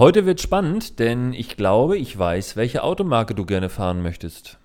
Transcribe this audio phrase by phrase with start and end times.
[0.00, 4.58] Heute wird spannend, denn ich glaube, ich weiß, welche Automarke du gerne fahren möchtest.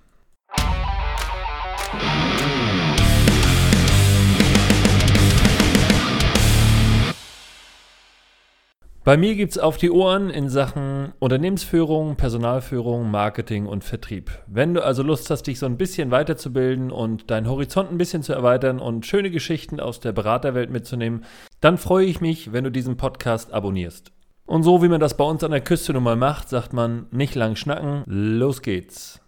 [9.03, 14.31] Bei mir gibt es auf die Ohren in Sachen Unternehmensführung, Personalführung, Marketing und Vertrieb.
[14.47, 18.23] Wenn du also Lust hast, dich so ein bisschen weiterzubilden und deinen Horizont ein bisschen
[18.23, 21.25] zu erweitern und schöne Geschichten aus der Beraterwelt mitzunehmen,
[21.59, 24.14] dann freue ich mich, wenn du diesen Podcast abonnierst.
[24.45, 27.07] Und so wie man das bei uns an der Küste nun mal macht, sagt man
[27.11, 29.21] nicht lang schnacken, los geht's.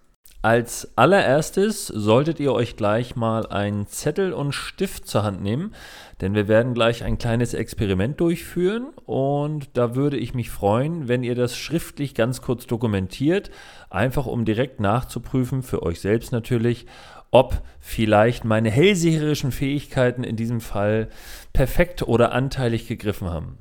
[0.44, 5.73] Als allererstes solltet ihr euch gleich mal einen Zettel und Stift zur Hand nehmen,
[6.22, 11.23] denn wir werden gleich ein kleines Experiment durchführen und da würde ich mich freuen, wenn
[11.23, 13.49] ihr das schriftlich ganz kurz dokumentiert,
[13.89, 16.86] einfach um direkt nachzuprüfen, für euch selbst natürlich,
[17.31, 21.09] ob vielleicht meine hellseherischen Fähigkeiten in diesem Fall
[21.52, 23.58] perfekt oder anteilig gegriffen haben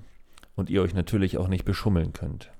[0.56, 2.50] und ihr euch natürlich auch nicht beschummeln könnt.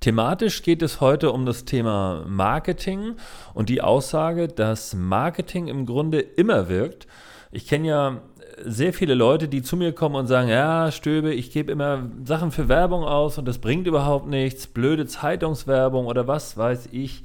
[0.00, 3.16] Thematisch geht es heute um das Thema Marketing
[3.54, 7.08] und die Aussage, dass Marketing im Grunde immer wirkt.
[7.50, 8.22] Ich kenne ja
[8.64, 12.52] sehr viele Leute, die zu mir kommen und sagen, ja, Stöbe, ich gebe immer Sachen
[12.52, 17.22] für Werbung aus und das bringt überhaupt nichts, blöde Zeitungswerbung oder was weiß ich.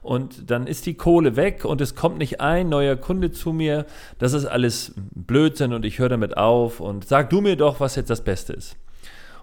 [0.00, 3.86] Und dann ist die Kohle weg und es kommt nicht ein neuer Kunde zu mir.
[4.18, 7.94] Das ist alles Blödsinn und ich höre damit auf und sag du mir doch, was
[7.94, 8.76] jetzt das Beste ist.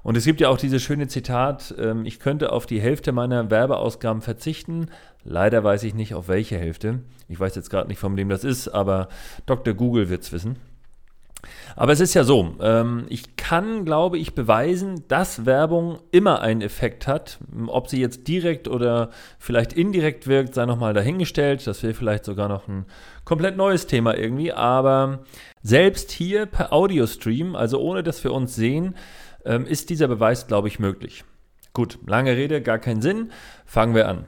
[0.03, 3.49] Und es gibt ja auch dieses schöne Zitat, ähm, ich könnte auf die Hälfte meiner
[3.49, 4.87] Werbeausgaben verzichten.
[5.23, 6.99] Leider weiß ich nicht, auf welche Hälfte.
[7.27, 9.09] Ich weiß jetzt gerade nicht, von wem das ist, aber
[9.45, 9.73] Dr.
[9.73, 10.57] Google wird es wissen.
[11.75, 16.61] Aber es ist ja so, ähm, ich kann, glaube ich, beweisen, dass Werbung immer einen
[16.61, 17.39] Effekt hat.
[17.67, 21.65] Ob sie jetzt direkt oder vielleicht indirekt wirkt, sei nochmal dahingestellt.
[21.65, 22.85] Das wäre vielleicht sogar noch ein
[23.23, 24.51] komplett neues Thema irgendwie.
[24.51, 25.19] Aber
[25.61, 28.95] selbst hier per Audio-Stream, also ohne dass wir uns sehen,
[29.45, 31.23] ähm, ist dieser Beweis, glaube ich, möglich.
[31.73, 33.31] Gut, lange Rede, gar keinen Sinn.
[33.65, 34.25] Fangen wir an.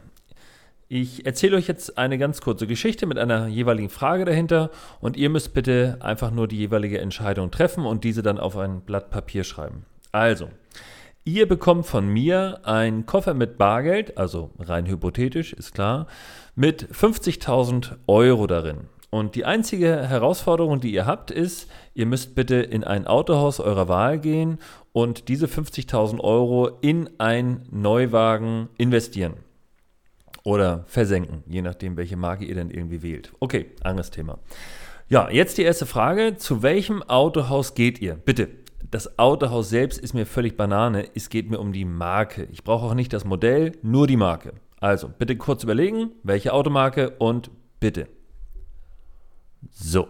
[0.93, 5.29] Ich erzähle euch jetzt eine ganz kurze Geschichte mit einer jeweiligen Frage dahinter und ihr
[5.29, 9.45] müsst bitte einfach nur die jeweilige Entscheidung treffen und diese dann auf ein Blatt Papier
[9.45, 9.85] schreiben.
[10.11, 10.49] Also,
[11.23, 16.07] ihr bekommt von mir einen Koffer mit Bargeld, also rein hypothetisch, ist klar,
[16.55, 18.89] mit 50.000 Euro darin.
[19.11, 23.89] Und die einzige Herausforderung, die ihr habt, ist, ihr müsst bitte in ein Autohaus eurer
[23.89, 24.57] Wahl gehen
[24.93, 29.33] und diese 50.000 Euro in ein Neuwagen investieren.
[30.43, 33.33] Oder versenken, je nachdem, welche Marke ihr dann irgendwie wählt.
[33.41, 34.39] Okay, anderes Thema.
[35.09, 36.37] Ja, jetzt die erste Frage.
[36.37, 38.15] Zu welchem Autohaus geht ihr?
[38.15, 38.47] Bitte.
[38.91, 41.05] Das Autohaus selbst ist mir völlig Banane.
[41.13, 42.47] Es geht mir um die Marke.
[42.49, 44.53] Ich brauche auch nicht das Modell, nur die Marke.
[44.79, 47.51] Also, bitte kurz überlegen, welche Automarke und
[47.81, 48.07] bitte.
[49.69, 50.07] So,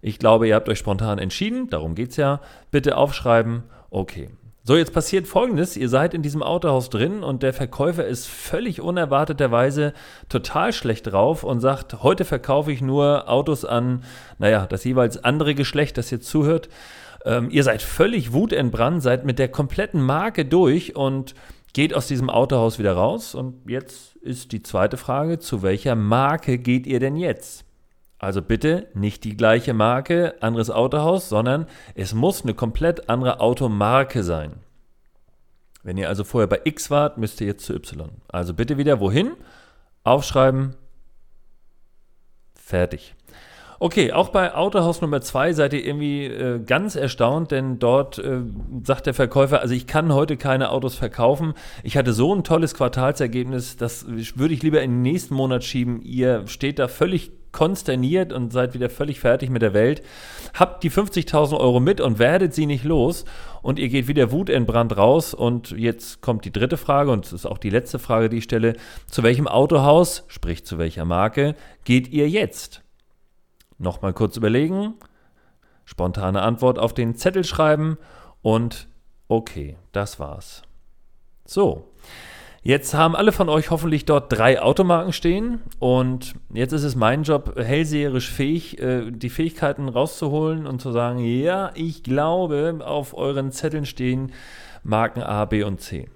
[0.00, 2.40] ich glaube, ihr habt euch spontan entschieden, darum geht es ja.
[2.70, 4.28] Bitte aufschreiben, okay.
[4.68, 8.82] So, jetzt passiert folgendes: Ihr seid in diesem Autohaus drin und der Verkäufer ist völlig
[8.82, 9.94] unerwarteterweise
[10.28, 14.04] total schlecht drauf und sagt: Heute verkaufe ich nur Autos an,
[14.36, 16.68] naja, das jeweils andere Geschlecht, das jetzt zuhört.
[17.24, 21.34] Ähm, ihr seid völlig wutentbrannt, seid mit der kompletten Marke durch und
[21.72, 23.34] geht aus diesem Autohaus wieder raus.
[23.34, 27.64] Und jetzt ist die zweite Frage: Zu welcher Marke geht ihr denn jetzt?
[28.18, 34.24] Also bitte nicht die gleiche Marke, anderes Autohaus, sondern es muss eine komplett andere Automarke
[34.24, 34.54] sein.
[35.84, 38.10] Wenn ihr also vorher bei X wart, müsst ihr jetzt zu Y.
[38.28, 39.32] Also bitte wieder wohin?
[40.02, 40.74] Aufschreiben.
[42.54, 43.14] Fertig.
[43.80, 48.40] Okay, auch bei Autohaus Nummer 2 seid ihr irgendwie äh, ganz erstaunt, denn dort äh,
[48.82, 51.54] sagt der Verkäufer, also ich kann heute keine Autos verkaufen.
[51.84, 56.02] Ich hatte so ein tolles Quartalsergebnis, das würde ich lieber in den nächsten Monat schieben.
[56.02, 60.00] Ihr steht da völlig konsterniert und seid wieder völlig fertig mit der Welt.
[60.54, 63.24] Habt die 50.000 Euro mit und werdet sie nicht los.
[63.62, 65.34] Und ihr geht wieder wutentbrannt raus.
[65.34, 68.44] Und jetzt kommt die dritte Frage und das ist auch die letzte Frage, die ich
[68.44, 68.76] stelle.
[69.08, 72.84] Zu welchem Autohaus, sprich zu welcher Marke, geht ihr jetzt?
[73.76, 74.94] Nochmal kurz überlegen.
[75.84, 77.98] Spontane Antwort auf den Zettel schreiben
[78.40, 78.86] und
[79.26, 80.62] okay, das war's.
[81.44, 81.90] So.
[82.62, 87.22] Jetzt haben alle von euch hoffentlich dort drei Automarken stehen und jetzt ist es mein
[87.22, 93.52] Job, hellseherisch fähig, äh, die Fähigkeiten rauszuholen und zu sagen, ja, ich glaube, auf euren
[93.52, 94.32] Zetteln stehen
[94.82, 96.08] Marken A, B und C.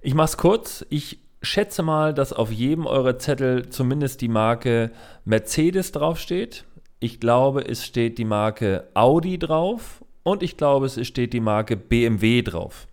[0.00, 0.84] Ich mache es kurz.
[0.90, 4.90] Ich schätze mal, dass auf jedem eurer Zettel zumindest die Marke
[5.24, 6.64] Mercedes draufsteht.
[7.00, 11.76] Ich glaube, es steht die Marke Audi drauf und ich glaube, es steht die Marke
[11.76, 12.86] BMW drauf.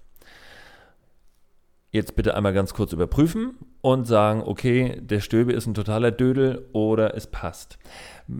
[1.95, 6.67] Jetzt bitte einmal ganz kurz überprüfen und sagen, okay, der Stöbe ist ein totaler Dödel
[6.73, 7.77] oder es passt.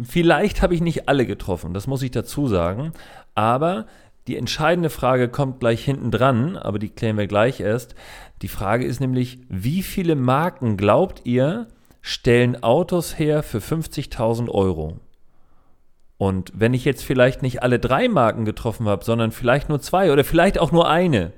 [0.04, 2.92] Vielleicht habe ich nicht alle getroffen, das muss ich dazu sagen,
[3.34, 3.86] aber
[4.28, 7.94] Die entscheidende Frage kommt gleich hinten dran, aber die klären wir gleich erst.
[8.42, 11.68] Die Frage ist nämlich, wie viele Marken glaubt ihr
[12.02, 15.00] stellen Autos her für 50.000 Euro?
[16.18, 20.12] Und wenn ich jetzt vielleicht nicht alle drei Marken getroffen habe, sondern vielleicht nur zwei
[20.12, 21.32] oder vielleicht auch nur eine,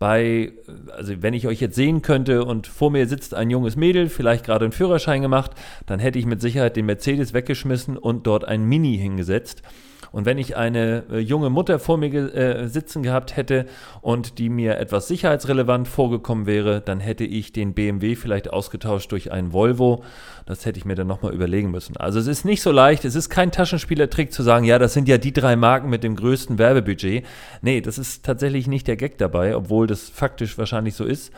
[0.00, 0.52] bei,
[0.96, 4.46] also wenn ich euch jetzt sehen könnte und vor mir sitzt ein junges Mädel, vielleicht
[4.46, 5.50] gerade einen Führerschein gemacht,
[5.84, 9.62] dann hätte ich mit Sicherheit den Mercedes weggeschmissen und dort ein Mini hingesetzt.
[10.12, 13.66] Und wenn ich eine äh, junge Mutter vor mir äh, sitzen gehabt hätte
[14.00, 19.32] und die mir etwas sicherheitsrelevant vorgekommen wäre, dann hätte ich den BMW vielleicht ausgetauscht durch
[19.32, 20.02] einen Volvo.
[20.46, 21.96] Das hätte ich mir dann nochmal überlegen müssen.
[21.96, 25.08] Also es ist nicht so leicht, es ist kein Taschenspielertrick zu sagen, ja, das sind
[25.08, 27.24] ja die drei Marken mit dem größten Werbebudget.
[27.62, 31.32] Nee, das ist tatsächlich nicht der Gag dabei, obwohl das faktisch wahrscheinlich so ist.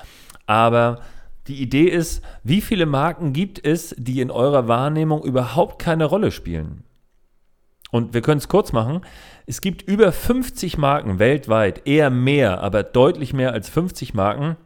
[0.46, 1.00] Aber
[1.48, 6.30] die Idee ist, wie viele Marken gibt es, die in eurer Wahrnehmung überhaupt keine Rolle
[6.30, 6.84] spielen?
[7.92, 9.02] Und wir können es kurz machen.
[9.46, 14.56] Es gibt über 50 Marken weltweit, eher mehr, aber deutlich mehr als 50 Marken,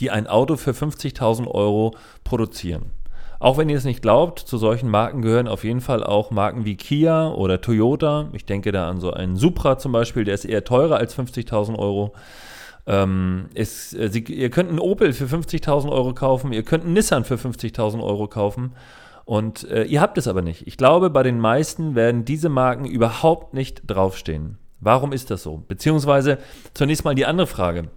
[0.00, 1.94] die ein Auto für 50.000 Euro
[2.24, 2.90] produzieren.
[3.38, 6.64] Auch wenn ihr es nicht glaubt, zu solchen Marken gehören auf jeden Fall auch Marken
[6.64, 8.30] wie Kia oder Toyota.
[8.32, 11.78] Ich denke da an so einen Supra zum Beispiel, der ist eher teurer als 50.000
[11.78, 12.14] Euro.
[12.86, 16.94] Ähm, ist, äh, Sie, ihr könnt einen Opel für 50.000 Euro kaufen, ihr könnt einen
[16.94, 18.72] Nissan für 50.000 Euro kaufen.
[19.24, 20.66] Und äh, ihr habt es aber nicht.
[20.66, 24.58] Ich glaube, bei den meisten werden diese Marken überhaupt nicht draufstehen.
[24.80, 25.64] Warum ist das so?
[25.66, 26.38] Beziehungsweise
[26.74, 27.88] zunächst mal die andere Frage.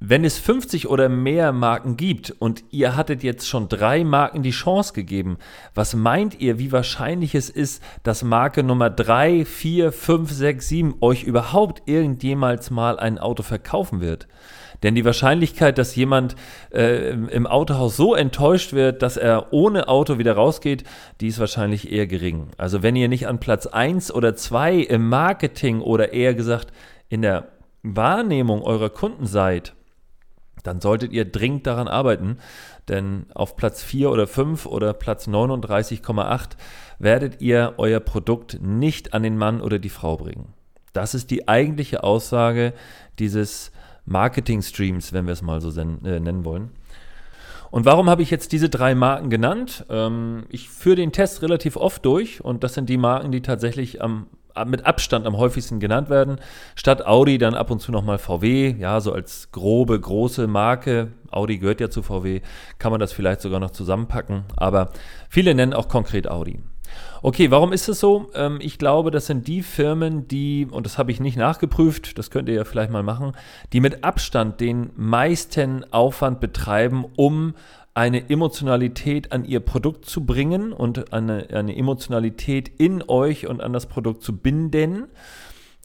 [0.00, 4.52] Wenn es 50 oder mehr Marken gibt und ihr hattet jetzt schon drei Marken die
[4.52, 5.38] Chance gegeben,
[5.74, 10.94] was meint ihr, wie wahrscheinlich es ist, dass Marke Nummer 3, 4, 5, 6, 7
[11.00, 14.28] euch überhaupt irgendjemals mal ein Auto verkaufen wird?
[14.82, 16.36] Denn die Wahrscheinlichkeit, dass jemand
[16.72, 20.84] äh, im Autohaus so enttäuscht wird, dass er ohne Auto wieder rausgeht,
[21.20, 22.48] die ist wahrscheinlich eher gering.
[22.56, 26.72] Also wenn ihr nicht an Platz 1 oder 2 im Marketing oder eher gesagt
[27.08, 27.48] in der
[27.82, 29.74] Wahrnehmung eurer Kunden seid,
[30.62, 32.38] dann solltet ihr dringend daran arbeiten,
[32.88, 36.50] denn auf Platz 4 oder 5 oder Platz 39,8
[36.98, 40.54] werdet ihr euer Produkt nicht an den Mann oder die Frau bringen.
[40.92, 42.72] Das ist die eigentliche Aussage
[43.18, 43.72] dieses
[44.08, 46.70] Marketing-Streams, wenn wir es mal so äh, nennen wollen.
[47.70, 49.84] Und warum habe ich jetzt diese drei Marken genannt?
[49.90, 54.00] Ähm, ich führe den Test relativ oft durch und das sind die Marken, die tatsächlich
[54.00, 54.26] am,
[54.66, 56.38] mit Abstand am häufigsten genannt werden.
[56.74, 61.08] Statt Audi dann ab und zu nochmal VW, ja, so als grobe, große Marke.
[61.30, 62.40] Audi gehört ja zu VW,
[62.78, 64.90] kann man das vielleicht sogar noch zusammenpacken, aber
[65.28, 66.60] viele nennen auch konkret Audi.
[67.22, 68.30] Okay, warum ist es so?
[68.34, 72.30] Ähm, ich glaube, das sind die Firmen, die, und das habe ich nicht nachgeprüft, das
[72.30, 73.32] könnt ihr ja vielleicht mal machen,
[73.72, 77.54] die mit Abstand den meisten Aufwand betreiben, um
[77.94, 83.72] eine Emotionalität an ihr Produkt zu bringen und eine, eine Emotionalität in euch und an
[83.72, 85.08] das Produkt zu binden.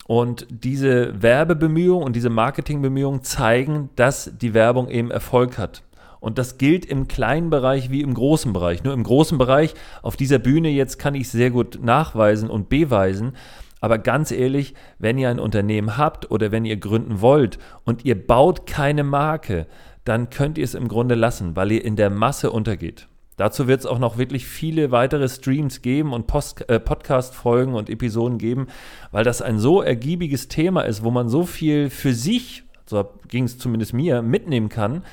[0.06, 5.82] Und diese Werbebemühungen und diese Marketingbemühungen zeigen, dass die Werbung eben Erfolg hat.
[6.24, 8.82] Und das gilt im kleinen Bereich wie im großen Bereich.
[8.86, 13.34] Nur im großen Bereich, auf dieser Bühne jetzt kann ich sehr gut nachweisen und beweisen.
[13.82, 18.16] Aber ganz ehrlich, wenn ihr ein Unternehmen habt oder wenn ihr gründen wollt und ihr
[18.16, 19.68] baut keine Marke,
[20.06, 23.10] dann könnt ihr es im Grunde lassen, weil ihr in der Masse untergeht.
[23.36, 26.32] Dazu wird es auch noch wirklich viele weitere Streams geben und
[26.70, 28.68] äh, Podcast-Folgen und Episoden geben,
[29.12, 33.44] weil das ein so ergiebiges Thema ist, wo man so viel für sich, so ging
[33.44, 35.04] es zumindest mir, mitnehmen kann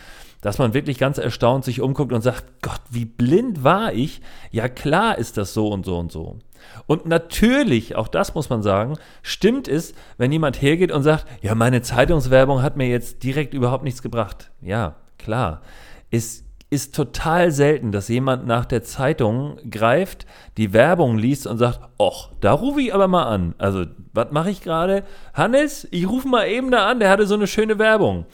[0.40, 4.22] dass man wirklich ganz erstaunt sich umguckt und sagt, Gott, wie blind war ich?
[4.50, 6.38] Ja klar ist das so und so und so.
[6.86, 11.54] Und natürlich, auch das muss man sagen, stimmt es, wenn jemand hergeht und sagt, ja,
[11.54, 14.50] meine Zeitungswerbung hat mir jetzt direkt überhaupt nichts gebracht.
[14.60, 15.62] Ja, klar.
[16.10, 21.80] Es ist total selten, dass jemand nach der Zeitung greift, die Werbung liest und sagt,
[21.98, 23.54] ach, da rufe ich aber mal an.
[23.58, 25.02] Also, was mache ich gerade?
[25.34, 28.24] Hannes, ich rufe mal eben da an, der hatte so eine schöne Werbung.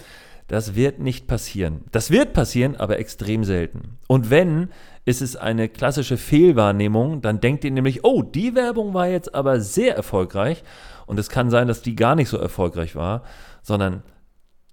[0.49, 1.85] Das wird nicht passieren.
[1.91, 3.99] Das wird passieren, aber extrem selten.
[4.07, 4.71] Und wenn,
[5.05, 9.61] ist es eine klassische Fehlwahrnehmung, dann denkt ihr nämlich, oh, die Werbung war jetzt aber
[9.61, 10.63] sehr erfolgreich.
[11.07, 13.23] Und es kann sein, dass die gar nicht so erfolgreich war,
[13.63, 14.03] sondern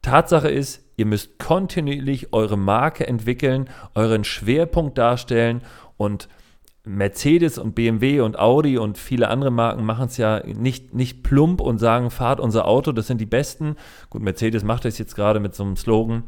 [0.03, 5.61] Tatsache ist, ihr müsst kontinuierlich eure Marke entwickeln, euren Schwerpunkt darstellen
[5.97, 6.27] und
[6.85, 11.61] Mercedes und BMW und Audi und viele andere Marken machen es ja nicht, nicht plump
[11.61, 13.77] und sagen, fahrt unser Auto, das sind die Besten.
[14.09, 16.23] Gut, Mercedes macht das jetzt gerade mit so einem Slogan.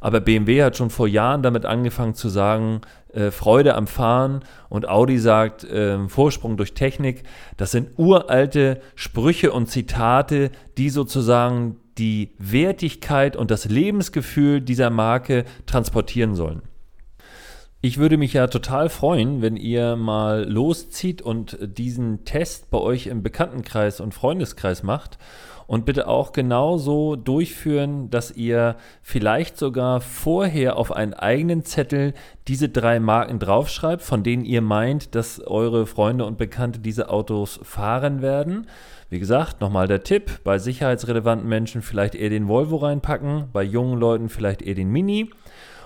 [0.00, 2.80] Aber BMW hat schon vor Jahren damit angefangen zu sagen,
[3.12, 7.24] äh, Freude am Fahren und Audi sagt, äh, Vorsprung durch Technik.
[7.58, 15.44] Das sind uralte Sprüche und Zitate, die sozusagen die Wertigkeit und das Lebensgefühl dieser Marke
[15.66, 16.62] transportieren sollen.
[17.80, 23.06] Ich würde mich ja total freuen, wenn ihr mal loszieht und diesen Test bei euch
[23.06, 25.16] im Bekanntenkreis und Freundeskreis macht
[25.68, 32.14] und bitte auch genauso durchführen, dass ihr vielleicht sogar vorher auf einen eigenen Zettel
[32.48, 37.60] diese drei Marken draufschreibt, von denen ihr meint, dass eure Freunde und Bekannte diese Autos
[37.62, 38.66] fahren werden.
[39.08, 44.00] Wie gesagt, nochmal der Tipp, bei sicherheitsrelevanten Menschen vielleicht eher den Volvo reinpacken, bei jungen
[44.00, 45.30] Leuten vielleicht eher den Mini.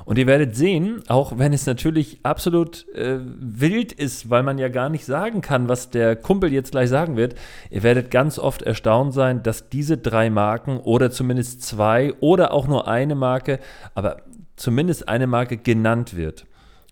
[0.05, 4.69] Und ihr werdet sehen, auch wenn es natürlich absolut äh, wild ist, weil man ja
[4.69, 7.35] gar nicht sagen kann, was der Kumpel jetzt gleich sagen wird,
[7.71, 12.67] ihr werdet ganz oft erstaunt sein, dass diese drei Marken oder zumindest zwei oder auch
[12.67, 13.61] nur eine Marke,
[13.95, 14.23] aber
[14.57, 16.47] zumindest eine Marke genannt wird.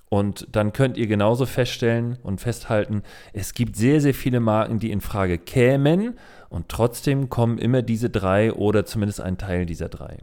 [0.08, 3.02] Und dann könnt ihr genauso feststellen und festhalten,
[3.32, 8.10] es gibt sehr, sehr viele Marken, die in Frage kämen und trotzdem kommen immer diese
[8.10, 10.18] drei oder zumindest ein Teil dieser drei.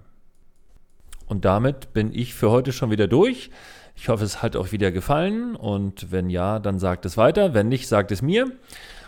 [1.27, 3.51] Und damit bin ich für heute schon wieder durch.
[3.95, 7.53] Ich hoffe, es hat euch wieder gefallen und wenn ja, dann sagt es weiter.
[7.53, 8.51] Wenn nicht, sagt es mir.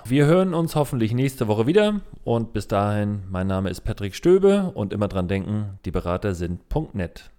[0.06, 4.72] Wir hören uns hoffentlich nächste Woche wieder und bis dahin, mein Name ist Patrick Stöbe
[4.74, 6.62] und immer dran denken, die Berater sind
[6.94, 7.30] .net.